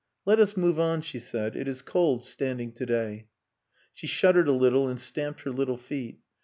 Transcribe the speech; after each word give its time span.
"Let 0.25 0.39
us 0.39 0.57
move 0.57 0.79
on," 0.79 1.01
she 1.01 1.19
said. 1.19 1.55
"It 1.55 1.67
is 1.67 1.83
cold 1.83 2.25
standing 2.25 2.71
to 2.71 2.87
day." 2.87 3.27
She 3.93 4.07
shuddered 4.07 4.47
a 4.47 4.51
little 4.51 4.87
and 4.87 4.99
stamped 4.99 5.41
her 5.41 5.51
little 5.51 5.77
feet. 5.77 6.17